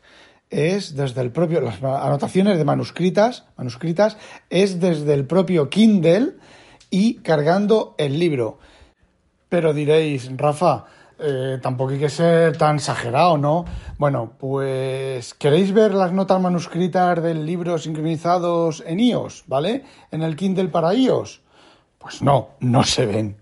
es 0.49 0.95
desde 0.95 1.21
el 1.21 1.31
propio, 1.31 1.61
las 1.61 1.83
anotaciones 1.83 2.57
de 2.57 2.65
manuscritas, 2.65 3.45
manuscritas, 3.57 4.17
es 4.49 4.79
desde 4.79 5.13
el 5.13 5.25
propio 5.25 5.69
Kindle 5.69 6.35
y 6.89 7.15
cargando 7.15 7.95
el 7.97 8.17
libro. 8.17 8.59
Pero 9.49 9.73
diréis, 9.73 10.29
Rafa, 10.37 10.85
eh, 11.19 11.59
tampoco 11.61 11.91
hay 11.91 11.99
que 11.99 12.09
ser 12.09 12.57
tan 12.57 12.77
exagerado, 12.77 13.37
¿no? 13.37 13.65
Bueno, 13.97 14.33
pues 14.37 15.33
queréis 15.33 15.73
ver 15.73 15.93
las 15.93 16.11
notas 16.11 16.41
manuscritas 16.41 17.21
del 17.21 17.45
libro 17.45 17.77
sincronizados 17.77 18.83
en 18.85 18.99
iOS, 18.99 19.43
¿vale? 19.47 19.83
En 20.11 20.21
el 20.21 20.35
Kindle 20.35 20.69
para 20.69 20.93
iOS. 20.93 21.41
Pues 21.97 22.21
no, 22.21 22.49
no 22.59 22.83
se 22.83 23.05
ven 23.05 23.37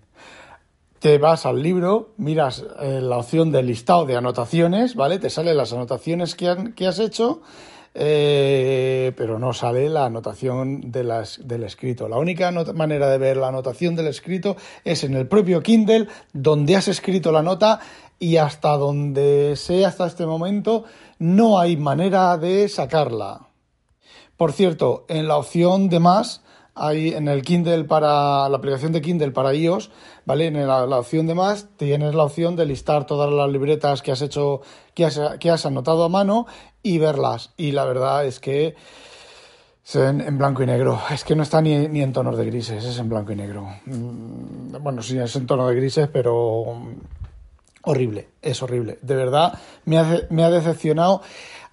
te 0.99 1.17
vas 1.19 1.45
al 1.45 1.61
libro, 1.61 2.09
miras 2.17 2.65
eh, 2.79 2.99
la 3.01 3.17
opción 3.17 3.51
del 3.51 3.67
listado 3.67 4.05
de 4.05 4.15
anotaciones, 4.15 4.95
¿vale? 4.95 5.19
Te 5.19 5.29
salen 5.29 5.57
las 5.57 5.71
anotaciones 5.73 6.35
que, 6.35 6.73
que 6.75 6.87
has 6.87 6.99
hecho, 6.99 7.41
eh, 7.93 9.11
pero 9.15 9.39
no 9.39 9.53
sale 9.53 9.89
la 9.89 10.05
anotación 10.05 10.91
del 10.91 11.63
escrito. 11.63 12.07
La 12.07 12.17
única 12.17 12.51
manera 12.73 13.09
de 13.09 13.17
ver 13.17 13.37
la 13.37 13.47
anotación 13.47 13.95
del 13.95 14.07
escrito 14.07 14.55
es 14.83 15.03
en 15.03 15.13
el 15.15 15.27
propio 15.27 15.61
Kindle, 15.61 16.07
donde 16.33 16.75
has 16.75 16.87
escrito 16.87 17.31
la 17.31 17.41
nota 17.41 17.79
y 18.19 18.37
hasta 18.37 18.77
donde 18.77 19.55
sé 19.55 19.85
hasta 19.85 20.07
este 20.07 20.25
momento 20.25 20.85
no 21.19 21.59
hay 21.59 21.77
manera 21.77 22.37
de 22.37 22.67
sacarla. 22.69 23.47
Por 24.37 24.51
cierto, 24.53 25.05
en 25.09 25.27
la 25.27 25.37
opción 25.37 25.89
de 25.89 25.99
más, 25.99 26.41
hay 26.77 27.09
en 27.09 27.27
el 27.27 27.41
Kindle 27.41 27.85
para 27.85 28.47
la 28.49 28.57
aplicación 28.57 28.91
de 28.91 29.01
Kindle 29.01 29.31
para 29.31 29.53
iOS, 29.53 29.91
¿vale? 30.25 30.47
En 30.47 30.67
la, 30.67 30.83
opción 30.99 31.27
de 31.27 31.35
más 31.35 31.67
tienes 31.77 32.15
la 32.15 32.23
opción 32.23 32.55
de 32.55 32.65
listar 32.65 33.05
todas 33.05 33.31
las 33.31 33.49
libretas 33.49 34.01
que 34.01 34.11
has 34.11 34.21
hecho, 34.21 34.61
que 34.93 35.05
has, 35.05 35.19
que 35.39 35.49
has 35.49 35.65
anotado 35.65 36.03
a 36.03 36.09
mano 36.09 36.47
y 36.83 36.97
verlas. 36.97 37.53
Y 37.57 37.71
la 37.71 37.85
verdad 37.85 38.25
es 38.25 38.39
que 38.39 38.75
se 39.83 39.99
ven 39.99 40.21
en 40.21 40.37
blanco 40.37 40.63
y 40.63 40.65
negro. 40.65 40.99
Es 41.09 41.23
que 41.23 41.35
no 41.35 41.43
está 41.43 41.61
ni, 41.61 41.73
en 41.73 42.13
tonos 42.13 42.37
de 42.37 42.45
grises, 42.45 42.83
es 42.83 42.99
en 42.99 43.07
blanco 43.07 43.31
y 43.31 43.35
negro. 43.35 43.67
Mm, 43.85 44.75
bueno, 44.81 45.01
sí, 45.01 45.17
es 45.17 45.35
en 45.37 45.47
tono 45.47 45.67
de 45.67 45.75
grises, 45.75 46.09
pero 46.11 46.75
horrible, 47.83 48.27
es 48.41 48.61
horrible. 48.61 48.99
De 49.01 49.15
verdad, 49.15 49.57
me 49.85 49.97
ha, 49.97 50.21
me 50.29 50.43
ha 50.43 50.49
decepcionado. 50.49 51.21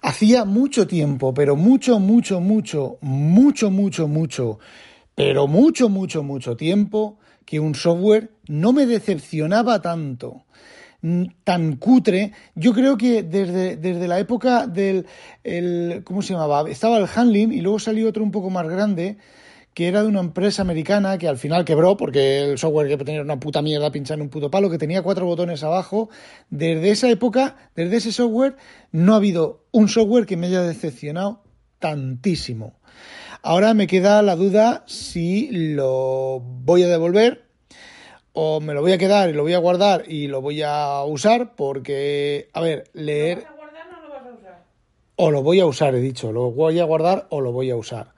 Hacía 0.01 0.45
mucho 0.45 0.87
tiempo, 0.87 1.33
pero 1.33 1.57
mucho, 1.57 1.99
mucho, 1.99 2.39
mucho, 2.39 2.97
mucho, 3.01 3.69
mucho, 3.69 4.07
mucho 4.07 4.59
pero 5.15 5.47
mucho, 5.47 5.89
mucho, 5.89 6.23
mucho 6.23 6.55
tiempo 6.57 7.17
que 7.45 7.59
un 7.59 7.73
software 7.73 8.31
no 8.47 8.73
me 8.73 8.85
decepcionaba 8.85 9.81
tanto, 9.81 10.45
tan 11.43 11.77
cutre. 11.77 12.33
Yo 12.55 12.73
creo 12.73 12.97
que 12.97 13.23
desde, 13.23 13.77
desde 13.77 14.07
la 14.07 14.19
época 14.19 14.67
del, 14.67 15.05
el, 15.43 16.03
¿cómo 16.03 16.21
se 16.21 16.33
llamaba? 16.33 16.69
Estaba 16.69 16.97
el 16.97 17.07
Handling 17.13 17.53
y 17.53 17.61
luego 17.61 17.79
salió 17.79 18.09
otro 18.09 18.23
un 18.23 18.31
poco 18.31 18.49
más 18.49 18.67
grande 18.67 19.17
que 19.75 19.89
era 19.89 20.01
de 20.01 20.07
una 20.07 20.21
empresa 20.21 20.61
americana 20.61 21.17
que 21.17 21.27
al 21.27 21.37
final 21.37 21.65
quebró 21.65 21.97
porque 21.97 22.43
el 22.43 22.57
software 22.57 22.87
que 22.87 23.03
tenía 23.03 23.21
una 23.21 23.41
puta 23.41 23.61
mierda 23.61 23.91
pinchar 23.91 24.17
en 24.17 24.21
un 24.21 24.29
puto 24.29 24.49
palo, 24.49 24.69
que 24.69 24.77
tenía 24.77 25.01
cuatro 25.01 25.25
botones 25.25 25.63
abajo. 25.63 26.09
Desde 26.49 26.91
esa 26.91 27.09
época, 27.09 27.57
desde 27.75 27.97
ese 27.97 28.13
software, 28.13 28.55
no 28.93 29.13
ha 29.13 29.17
habido 29.17 29.65
un 29.71 29.89
software 29.89 30.25
que 30.25 30.37
me 30.37 30.47
haya 30.47 30.61
decepcionado 30.61 31.43
tantísimo. 31.79 32.79
Ahora 33.47 33.75
me 33.75 33.85
queda 33.85 34.23
la 34.23 34.35
duda 34.35 34.81
si 34.87 35.49
lo 35.51 36.39
voy 36.39 36.81
a 36.81 36.87
devolver 36.87 37.43
o 38.33 38.59
me 38.59 38.73
lo 38.73 38.81
voy 38.81 38.93
a 38.93 38.97
quedar 38.97 39.29
y 39.29 39.33
lo 39.33 39.43
voy 39.43 39.53
a 39.53 39.59
guardar 39.59 40.05
y 40.07 40.25
lo 40.25 40.41
voy 40.41 40.63
a 40.63 41.03
usar 41.03 41.55
porque, 41.55 42.49
a 42.53 42.61
ver, 42.61 42.85
leer... 42.93 43.37
¿Lo 43.37 43.43
vas 43.43 43.51
a 43.51 43.55
guardar 43.55 43.87
o 43.87 43.91
no 43.91 44.01
lo 44.01 44.09
vas 44.09 44.25
a 44.25 44.33
usar? 44.33 44.63
O 45.17 45.29
lo 45.29 45.43
voy 45.43 45.59
a 45.59 45.67
usar, 45.67 45.93
he 45.93 45.99
dicho, 45.99 46.31
lo 46.31 46.49
voy 46.49 46.79
a 46.79 46.85
guardar 46.85 47.27
o 47.29 47.39
lo 47.39 47.51
voy 47.51 47.69
a 47.69 47.75
usar. 47.75 48.13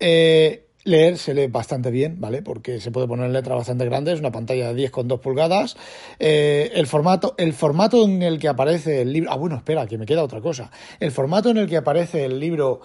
Eh, 0.00 0.64
leer 0.84 1.18
se 1.18 1.34
lee 1.34 1.48
bastante 1.48 1.90
bien, 1.90 2.18
¿vale? 2.18 2.40
Porque 2.40 2.80
se 2.80 2.90
puede 2.90 3.06
poner 3.06 3.28
letras 3.28 3.58
bastante 3.58 3.84
grandes, 3.84 4.20
una 4.20 4.32
pantalla 4.32 4.68
de 4.68 4.74
10 4.74 4.90
con 4.90 5.06
2 5.06 5.20
pulgadas. 5.20 5.76
Eh, 6.18 6.70
el, 6.72 6.86
formato, 6.86 7.34
el 7.36 7.52
formato 7.52 8.02
en 8.04 8.22
el 8.22 8.38
que 8.38 8.48
aparece 8.48 9.02
el 9.02 9.12
libro... 9.12 9.30
Ah, 9.30 9.36
bueno, 9.36 9.56
espera, 9.56 9.86
que 9.86 9.98
me 9.98 10.06
queda 10.06 10.24
otra 10.24 10.40
cosa. 10.40 10.70
El 10.98 11.12
formato 11.12 11.50
en 11.50 11.58
el 11.58 11.68
que 11.68 11.76
aparece 11.76 12.24
el 12.24 12.40
libro 12.40 12.80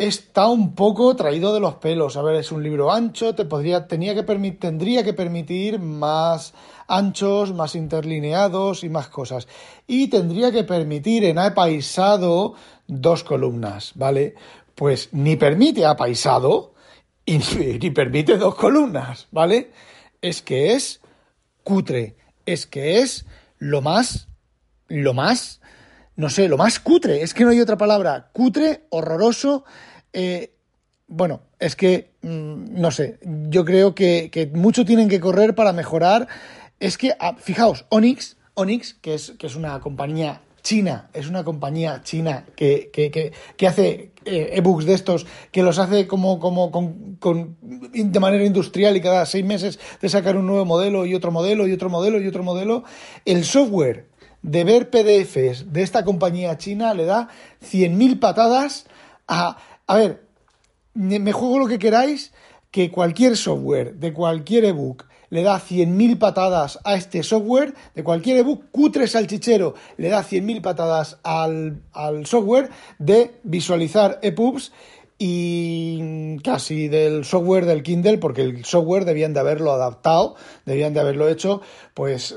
está 0.00 0.48
un 0.48 0.74
poco 0.74 1.14
traído 1.14 1.52
de 1.52 1.60
los 1.60 1.74
pelos. 1.74 2.16
A 2.16 2.22
ver, 2.22 2.36
es 2.36 2.50
un 2.50 2.62
libro 2.62 2.90
ancho, 2.90 3.34
te 3.34 3.44
podría, 3.44 3.86
tenía 3.86 4.14
que 4.14 4.22
tendría 4.52 5.04
que 5.04 5.12
permitir 5.12 5.78
más 5.78 6.54
anchos, 6.88 7.52
más 7.52 7.74
interlineados 7.74 8.82
y 8.82 8.88
más 8.88 9.08
cosas. 9.08 9.46
Y 9.86 10.08
tendría 10.08 10.50
que 10.50 10.64
permitir 10.64 11.24
en 11.24 11.38
apaisado 11.38 12.54
dos 12.86 13.24
columnas, 13.24 13.92
¿vale? 13.94 14.34
Pues 14.74 15.10
ni 15.12 15.36
permite 15.36 15.84
apaisado 15.84 16.72
y 17.26 17.38
ni 17.82 17.90
permite 17.90 18.38
dos 18.38 18.54
columnas, 18.54 19.28
¿vale? 19.30 19.70
Es 20.22 20.40
que 20.40 20.72
es 20.72 21.02
cutre, 21.62 22.16
es 22.46 22.66
que 22.66 23.00
es 23.00 23.26
lo 23.58 23.82
más, 23.82 24.28
lo 24.88 25.12
más 25.12 25.60
no 26.20 26.28
sé, 26.28 26.48
lo 26.48 26.58
más 26.58 26.78
cutre, 26.78 27.22
es 27.22 27.32
que 27.32 27.44
no 27.44 27.50
hay 27.50 27.60
otra 27.60 27.78
palabra, 27.78 28.28
cutre, 28.32 28.82
horroroso. 28.90 29.64
Eh, 30.12 30.52
bueno, 31.08 31.40
es 31.58 31.76
que, 31.76 32.10
mm, 32.20 32.78
no 32.80 32.90
sé, 32.90 33.18
yo 33.48 33.64
creo 33.64 33.94
que, 33.94 34.50
mucho 34.54 34.84
tienen 34.84 35.08
que 35.08 35.18
correr 35.18 35.54
para 35.54 35.72
mejorar. 35.72 36.28
Es 36.78 36.98
que, 36.98 37.14
ah, 37.18 37.36
fijaos, 37.38 37.86
Onyx, 37.88 38.36
Onyx, 38.52 38.94
que 38.94 39.14
es, 39.14 39.32
que 39.38 39.46
es 39.46 39.56
una 39.56 39.80
compañía 39.80 40.42
china, 40.62 41.08
es 41.14 41.26
una 41.26 41.42
compañía 41.42 42.02
china 42.04 42.44
que, 42.54 42.90
que, 42.92 43.66
hace 43.66 44.12
eh, 44.26 44.50
ebooks 44.56 44.84
de 44.84 44.92
estos, 44.92 45.26
que 45.52 45.62
los 45.62 45.78
hace 45.78 46.06
como, 46.06 46.38
como 46.38 46.70
con, 46.70 47.16
con, 47.18 47.56
de 47.62 48.20
manera 48.20 48.44
industrial 48.44 48.94
y 48.94 49.00
cada 49.00 49.24
seis 49.24 49.44
meses 49.44 49.80
de 50.02 50.08
sacar 50.10 50.36
un 50.36 50.46
nuevo 50.46 50.66
modelo 50.66 51.06
y 51.06 51.14
otro 51.14 51.30
modelo 51.30 51.66
y 51.66 51.72
otro 51.72 51.88
modelo 51.88 52.20
y 52.20 52.26
otro 52.26 52.42
modelo. 52.42 52.84
El 53.24 53.46
software 53.46 54.09
de 54.42 54.64
ver 54.64 54.90
PDFs 54.90 55.72
de 55.72 55.82
esta 55.82 56.04
compañía 56.04 56.58
china 56.58 56.94
le 56.94 57.04
da 57.04 57.28
100.000 57.62 58.18
patadas 58.20 58.86
a... 59.28 59.58
A 59.86 59.96
ver, 59.96 60.22
me 60.94 61.32
juego 61.32 61.58
lo 61.58 61.66
que 61.66 61.80
queráis, 61.80 62.32
que 62.70 62.90
cualquier 62.90 63.36
software 63.36 63.94
de 63.94 64.12
cualquier 64.12 64.64
ebook 64.64 65.06
le 65.30 65.42
da 65.42 65.60
100.000 65.60 66.18
patadas 66.18 66.78
a 66.84 66.94
este 66.94 67.22
software, 67.22 67.74
de 67.94 68.04
cualquier 68.04 68.38
ebook, 68.38 68.64
cutre 68.70 69.06
salchichero 69.06 69.74
le 69.96 70.08
da 70.08 70.22
100.000 70.22 70.60
patadas 70.60 71.18
al, 71.22 71.82
al 71.92 72.26
software 72.26 72.70
de 72.98 73.36
visualizar 73.44 74.18
EPUBs 74.22 74.72
y 75.18 76.38
casi 76.38 76.88
del 76.88 77.24
software 77.24 77.66
del 77.66 77.82
Kindle, 77.82 78.18
porque 78.18 78.42
el 78.42 78.64
software 78.64 79.04
debían 79.04 79.34
de 79.34 79.40
haberlo 79.40 79.70
adaptado, 79.70 80.34
debían 80.64 80.94
de 80.94 81.00
haberlo 81.00 81.28
hecho, 81.28 81.60
pues 81.94 82.36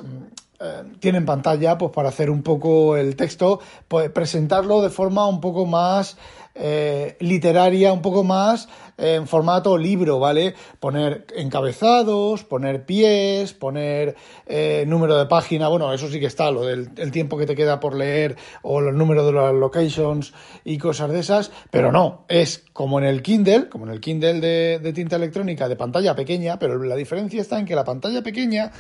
eh, 0.64 0.84
tienen 1.00 1.26
pantalla 1.26 1.78
pues 1.78 1.92
para 1.92 2.10
hacer 2.10 2.30
un 2.30 2.42
poco 2.42 2.96
el 2.96 3.16
texto, 3.16 3.60
pues 3.88 4.10
presentarlo 4.10 4.82
de 4.82 4.90
forma 4.90 5.28
un 5.28 5.42
poco 5.42 5.66
más 5.66 6.18
eh, 6.56 7.18
literaria, 7.20 7.94
un 7.94 8.02
poco 8.02 8.24
más 8.24 8.68
en 8.98 9.28
formato 9.28 9.78
libro, 9.78 10.20
¿vale? 10.20 10.54
Poner 10.80 11.26
encabezados, 11.36 12.44
poner 12.44 12.86
pies, 12.86 13.54
poner 13.54 14.16
eh, 14.46 14.86
número 14.88 15.18
de 15.18 15.26
página, 15.26 15.68
bueno, 15.68 15.92
eso 15.94 16.08
sí 16.10 16.20
que 16.20 16.28
está, 16.28 16.52
lo 16.52 16.64
del 16.66 16.90
el 16.98 17.12
tiempo 17.12 17.38
que 17.38 17.46
te 17.46 17.56
queda 17.56 17.80
por 17.80 17.96
leer 17.96 18.36
o 18.62 18.82
los 18.82 18.94
números 18.94 19.26
de 19.26 19.34
las 19.34 19.54
locations 19.54 20.34
y 20.64 20.78
cosas 20.78 21.12
de 21.12 21.20
esas, 21.20 21.52
pero 21.72 21.92
no, 21.92 22.26
es 22.28 22.66
como 22.74 23.00
en 23.00 23.06
el 23.06 23.22
Kindle, 23.22 23.70
como 23.70 23.86
en 23.86 23.92
el 23.94 24.00
Kindle 24.00 24.40
de, 24.40 24.94
tinta 24.94 25.16
electrónica 25.16 25.68
de 25.68 25.76
pantalla 25.76 26.16
pequeña, 26.16 26.60
pero 26.60 26.82
la 26.84 26.96
diferencia 26.96 27.42
está 27.42 27.60
en 27.60 27.66
que 27.66 27.76
la 27.76 27.84
pantalla 27.84 28.22
pequeña 28.22 28.72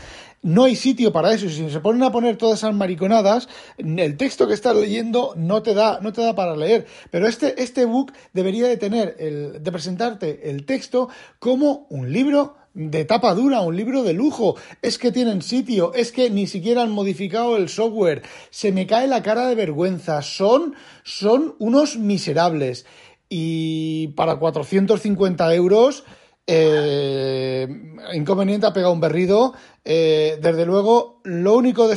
no 0.41 0.65
hay 0.65 0.75
sitio 0.75 1.13
para 1.13 1.33
eso, 1.33 1.49
si 1.49 1.69
se 1.69 1.79
ponen 1.79 2.03
a 2.03 2.11
poner 2.11 2.37
todas 2.37 2.59
esas 2.59 2.73
mariconadas, 2.73 3.47
el 3.77 4.17
texto 4.17 4.47
que 4.47 4.53
estás 4.53 4.75
leyendo 4.75 5.33
no 5.37 5.63
te 5.63 5.73
da, 5.73 5.99
no 6.01 6.11
te 6.11 6.21
da 6.21 6.35
para 6.35 6.55
leer, 6.55 6.85
pero 7.11 7.27
este, 7.27 7.62
este 7.63 7.85
book 7.85 8.13
debería 8.33 8.67
de 8.67 8.77
tener, 8.77 9.15
el, 9.19 9.63
de 9.63 9.71
presentar 9.71 10.19
el 10.21 10.65
texto 10.65 11.09
como 11.39 11.87
un 11.89 12.11
libro 12.11 12.55
de 12.73 13.05
tapa 13.05 13.33
dura, 13.33 13.61
un 13.61 13.75
libro 13.75 14.03
de 14.03 14.13
lujo. 14.13 14.55
Es 14.81 14.97
que 14.97 15.11
tienen 15.11 15.41
sitio, 15.41 15.93
es 15.93 16.11
que 16.11 16.29
ni 16.29 16.47
siquiera 16.47 16.83
han 16.83 16.91
modificado 16.91 17.57
el 17.57 17.69
software. 17.69 18.23
Se 18.49 18.71
me 18.71 18.87
cae 18.87 19.07
la 19.07 19.21
cara 19.23 19.47
de 19.47 19.55
vergüenza. 19.55 20.21
Son, 20.21 20.75
son 21.03 21.55
unos 21.59 21.97
miserables. 21.97 22.85
Y 23.29 24.09
para 24.09 24.37
450 24.37 25.53
euros 25.55 26.03
Eh, 26.45 27.67
inconveniente, 28.13 28.67
ha 28.67 28.73
pegado 28.73 28.93
un 28.93 28.99
berrido. 28.99 29.53
Eh, 29.83 30.37
desde 30.41 30.65
luego, 30.65 31.21
lo 31.23 31.55
único 31.55 31.87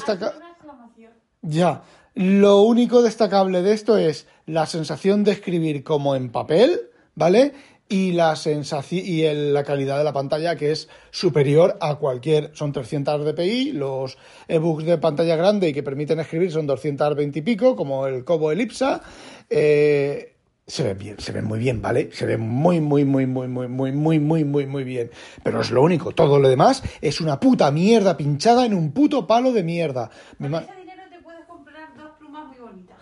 exclamación. 0.46 1.12
Ya. 1.42 1.82
Lo 2.16 2.62
único 2.62 3.02
destacable 3.02 3.62
de 3.62 3.72
esto 3.74 3.98
es 3.98 4.26
la 4.46 4.64
sensación 4.66 5.22
de 5.22 5.32
escribir 5.32 5.84
como 5.84 6.16
en 6.16 6.30
papel, 6.30 6.80
¿vale? 7.14 7.52
Y 7.88 8.12
la 8.12 8.34
sensación 8.36 9.02
y 9.04 9.22
la 9.52 9.62
calidad 9.62 9.98
de 9.98 10.04
la 10.04 10.12
pantalla 10.12 10.56
que 10.56 10.72
es 10.72 10.88
superior 11.10 11.76
a 11.80 11.96
cualquier. 11.96 12.50
Son 12.54 12.72
300 12.72 13.24
dpi, 13.24 13.72
los 13.72 14.16
ebooks 14.48 14.84
de 14.86 14.98
pantalla 14.98 15.36
grande 15.36 15.68
y 15.68 15.72
que 15.74 15.82
permiten 15.82 16.18
escribir 16.18 16.50
son 16.50 16.66
220 16.66 17.38
y 17.38 17.42
pico, 17.42 17.76
como 17.76 18.06
el 18.06 18.24
Kobo 18.24 18.50
Elipsa. 18.50 19.02
Eh, 19.50 20.32
se 20.66 20.82
ven 20.82 20.98
bien, 20.98 21.20
se 21.20 21.30
ven 21.32 21.44
muy 21.44 21.58
bien, 21.60 21.80
¿vale? 21.80 22.08
Se 22.12 22.26
ven 22.26 22.40
muy, 22.40 22.80
muy, 22.80 23.04
muy, 23.04 23.26
muy, 23.26 23.46
muy, 23.46 23.68
muy, 23.68 23.92
muy, 23.92 24.18
muy, 24.18 24.44
muy, 24.44 24.66
muy 24.66 24.84
bien. 24.84 25.10
Pero 25.44 25.60
es 25.60 25.70
lo 25.70 25.82
único. 25.82 26.10
Todo 26.12 26.40
lo 26.40 26.48
demás 26.48 26.82
es 27.02 27.20
una 27.20 27.38
puta 27.38 27.70
mierda 27.70 28.16
pinchada 28.16 28.64
en 28.66 28.72
un 28.74 28.90
puto 28.90 29.26
palo 29.26 29.52
de 29.52 29.62
mierda 29.62 30.10
Con 30.40 30.50
ma- 30.50 30.58
ese 30.62 30.72
dinero 30.80 31.02
te 31.08 31.20
puedes 31.22 31.44
comprar 31.46 31.94
dos 31.96 32.10
plumas 32.18 32.48
muy 32.48 32.58
bonitas. 32.58 32.96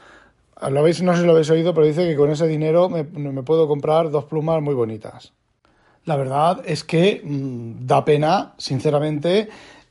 Lo 0.71 0.81
habéis, 0.81 1.03
no 1.03 1.15
sé 1.15 1.21
si 1.21 1.27
lo 1.27 1.33
habéis 1.33 1.51
oído, 1.51 1.75
pero 1.75 1.87
dice 1.87 2.07
que 2.07 2.17
con 2.17 2.31
ese 2.31 2.47
dinero 2.47 2.89
me, 2.89 3.05
puedo 3.43 3.69
comprar 3.69 4.11
dos 4.11 4.25
plumas 4.25 4.63
muy 4.63 4.75
bonitas. 4.75 5.33
La 6.05 6.17
verdad 6.17 6.63
es 6.65 6.85
que 6.85 7.23
mm, 7.25 7.87
da 7.87 8.05
pena, 8.05 8.55
sinceramente. 8.59 9.49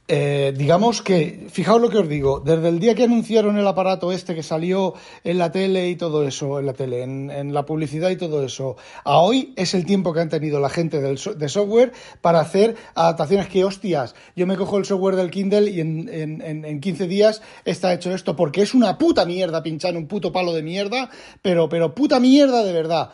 Eh, 0.10 0.54
digamos 0.58 1.02
que, 1.02 1.48
fijaos 1.50 1.82
lo 1.82 1.90
que 1.90 2.00
os 2.00 2.10
digo, 2.10 2.42
desde 2.42 2.68
el 2.68 2.80
día 2.82 2.94
que 2.94 3.04
anunciaron 3.04 3.58
el 3.58 3.66
aparato 3.66 4.12
este 4.12 4.36
que 4.36 4.44
salió 4.44 4.96
en 5.24 5.38
la 5.38 5.54
tele 5.54 5.90
y 5.90 5.96
todo 5.96 6.28
eso, 6.28 6.60
en 6.60 6.66
la 6.66 6.74
tele, 6.74 7.04
en, 7.04 7.54
la 7.54 7.66
publicidad 7.66 8.10
y 8.10 8.18
todo 8.18 8.44
eso, 8.44 8.76
a 9.06 9.20
hoy 9.20 9.54
es 9.56 9.74
el 9.74 9.86
tiempo 9.86 10.14
que 10.14 10.20
han 10.20 10.28
tenido 10.28 10.60
la 10.60 10.68
gente 10.68 11.00
del 11.00 11.18
de 11.38 11.48
software 11.48 11.94
para 12.20 12.42
hacer 12.42 12.76
adaptaciones 12.96 13.48
que, 13.48 13.64
hostias, 13.64 14.14
yo 14.36 14.46
me 14.46 14.58
cojo 14.58 14.78
el 14.78 14.84
software 14.84 15.16
del 15.16 15.32
Kindle 15.32 15.72
y 15.72 15.80
en, 15.80 16.10
en, 16.12 16.42
en, 16.42 16.66
en 16.66 16.82
15 16.82 17.08
días 17.08 17.42
está 17.64 17.94
hecho 17.94 18.14
esto, 18.14 18.36
porque 18.36 18.62
es 18.62 18.74
una 18.74 18.98
puta 18.98 19.24
mierda 19.26 19.64
pinchar 19.64 19.96
un 19.96 20.08
puto 20.08 20.34
palo 20.34 20.52
de 20.52 20.64
mierda, 20.64 21.10
pero, 21.42 21.70
pero 21.70 21.96
puta 21.96 22.20
mierda 22.20 22.66
de 22.66 22.74
verdad. 22.74 23.12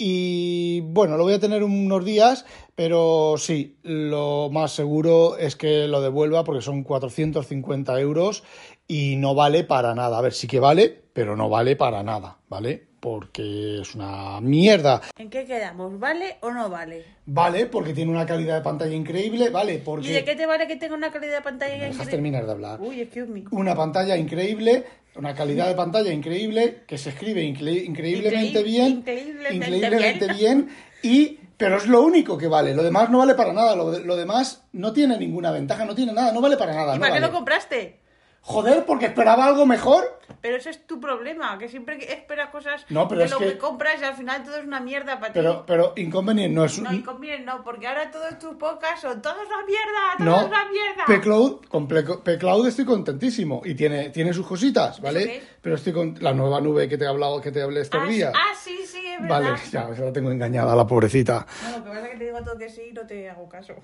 Y 0.00 0.80
bueno, 0.82 1.16
lo 1.16 1.24
voy 1.24 1.34
a 1.34 1.40
tener 1.40 1.64
unos 1.64 2.04
días, 2.04 2.46
pero 2.76 3.34
sí, 3.36 3.78
lo 3.82 4.48
más 4.50 4.70
seguro 4.70 5.36
es 5.36 5.56
que 5.56 5.88
lo 5.88 6.00
devuelva 6.00 6.44
porque 6.44 6.62
son 6.62 6.84
450 6.84 8.00
euros 8.00 8.44
y 8.86 9.16
no 9.16 9.34
vale 9.34 9.64
para 9.64 9.96
nada. 9.96 10.18
A 10.18 10.20
ver, 10.20 10.32
sí 10.32 10.46
que 10.46 10.60
vale, 10.60 11.02
pero 11.12 11.34
no 11.34 11.48
vale 11.48 11.74
para 11.74 12.04
nada, 12.04 12.38
¿vale? 12.48 12.87
Porque 13.00 13.80
es 13.80 13.94
una 13.94 14.40
mierda. 14.40 15.02
¿En 15.16 15.30
qué 15.30 15.44
quedamos? 15.44 15.98
¿Vale 16.00 16.36
o 16.40 16.50
no 16.50 16.68
vale? 16.68 17.04
Vale, 17.26 17.66
porque 17.66 17.92
tiene 17.94 18.10
una 18.10 18.26
calidad 18.26 18.56
de 18.56 18.62
pantalla 18.62 18.94
increíble, 18.94 19.50
vale, 19.50 19.74
¿Y 19.74 19.76
de 19.78 19.82
porque... 19.84 20.24
qué 20.24 20.34
te 20.34 20.46
vale 20.46 20.66
que 20.66 20.76
tenga 20.76 20.94
una 20.96 21.12
calidad 21.12 21.36
de 21.36 21.42
pantalla 21.42 21.74
¿Me 21.74 21.78
dejas 21.80 21.92
increíble? 21.94 22.10
terminar 22.10 22.46
de 22.46 22.52
hablar? 22.52 22.80
Uy, 22.80 23.00
excuse 23.00 23.30
me. 23.30 23.44
una 23.52 23.76
pantalla 23.76 24.16
increíble, 24.16 24.84
una 25.14 25.34
calidad 25.34 25.68
de 25.68 25.74
pantalla 25.74 26.12
increíble, 26.12 26.82
que 26.88 26.98
se 26.98 27.10
escribe 27.10 27.42
incre- 27.44 27.84
increíblemente 27.84 28.60
Increíble- 28.60 28.62
bien, 28.62 28.88
increíblemente 28.98 29.54
increíblemente 29.54 30.26
bien. 30.34 30.66
bien, 30.66 30.76
y 31.02 31.38
pero 31.56 31.76
es 31.76 31.86
lo 31.86 32.02
único 32.02 32.36
que 32.38 32.48
vale, 32.48 32.74
lo 32.74 32.82
demás 32.82 33.10
no 33.10 33.18
vale 33.18 33.34
para 33.34 33.52
nada, 33.52 33.76
lo, 33.76 33.90
de- 33.92 34.04
lo 34.04 34.16
demás 34.16 34.64
no 34.72 34.92
tiene 34.92 35.18
ninguna 35.18 35.50
ventaja, 35.52 35.84
no 35.84 35.94
tiene 35.94 36.12
nada, 36.12 36.32
no 36.32 36.40
vale 36.40 36.56
para 36.56 36.72
nada. 36.74 36.94
¿Y 36.94 36.98
no 36.98 37.02
para 37.02 37.14
qué 37.14 37.20
lo 37.20 37.30
compraste? 37.32 38.00
Joder, 38.48 38.86
porque 38.86 39.04
esperaba 39.06 39.44
algo 39.44 39.66
mejor. 39.66 40.18
Pero 40.40 40.56
ese 40.56 40.70
es 40.70 40.86
tu 40.86 41.00
problema, 41.00 41.58
que 41.58 41.68
siempre 41.68 41.98
que 41.98 42.10
esperas 42.12 42.48
cosas 42.50 42.86
No, 42.88 43.08
pero 43.08 43.18
de 43.20 43.24
es 43.26 43.30
lo 43.32 43.38
que... 43.38 43.44
que- 43.48 43.58
compras 43.58 44.00
y 44.00 44.04
al 44.04 44.14
final 44.14 44.42
todo 44.44 44.56
es 44.56 44.64
una 44.64 44.80
mierda 44.80 45.18
para 45.20 45.32
Pero, 45.34 45.56
ti. 45.58 45.62
pero 45.66 45.92
inconveniente 45.96 46.54
no 46.54 46.64
es 46.64 46.78
No, 46.78 46.88
un- 46.90 46.96
y 46.96 47.02
conviene 47.02 47.44
no, 47.44 47.62
porque 47.64 47.86
ahora 47.88 48.10
todos 48.10 48.38
tus 48.38 48.54
podcasts 48.54 49.00
son 49.02 49.20
todos 49.20 49.36
una 49.46 49.66
mierda, 49.66 50.16
todos 50.16 50.42
No, 50.42 50.46
una 50.46 50.70
mierda. 50.70 51.04
P-Cloud, 51.06 51.66
con 51.68 51.88
P-Cloud 51.88 52.66
estoy 52.68 52.84
contentísimo 52.86 53.60
y 53.64 53.74
tiene, 53.74 54.10
tiene 54.10 54.32
sus 54.32 54.46
cositas, 54.46 55.00
¿vale? 55.00 55.24
qué? 55.26 55.42
Pero 55.60 55.74
estoy 55.74 55.92
con 55.92 56.14
la 56.20 56.32
nueva 56.32 56.60
nube 56.60 56.88
que 56.88 56.96
te 56.96 57.04
he 57.04 57.08
hablado, 57.08 57.40
que 57.42 57.50
te 57.52 57.60
hablé 57.60 57.80
estos 57.82 58.00
ah, 58.02 58.06
días. 58.06 58.32
ah, 58.34 58.54
sí, 58.56 58.78
sí, 58.86 59.04
es 59.06 59.20
verdad. 59.20 59.40
Vale, 59.42 59.58
ya, 59.70 59.94
se 59.94 60.04
la 60.04 60.12
tengo 60.12 60.30
engañada, 60.30 60.74
la 60.76 60.86
pobrecita. 60.86 61.46
No, 61.64 61.78
lo 61.78 61.84
que 61.84 61.90
pasa 61.90 62.04
es 62.06 62.10
que 62.12 62.16
te 62.16 62.24
digo 62.24 62.42
todo 62.44 62.56
que 62.56 62.68
sí 62.70 62.82
y 62.90 62.92
no 62.92 63.06
te 63.06 63.28
hago 63.28 63.46
caso. 63.48 63.74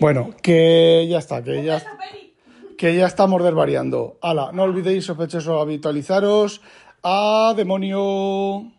Bueno, 0.00 0.30
que 0.42 1.06
ya 1.08 1.18
está, 1.18 1.42
que 1.42 1.62
ya, 1.62 1.76
Esa 1.76 1.96
peli. 1.96 2.33
Que 2.76 2.94
ya 2.94 3.06
estamos 3.06 3.42
desvariando. 3.42 4.18
Hala, 4.22 4.52
no 4.52 4.62
olvidéis, 4.64 5.04
sospechosos, 5.04 5.60
habitualizaros. 5.60 6.60
¡A 7.02 7.54
demonio! 7.56 8.73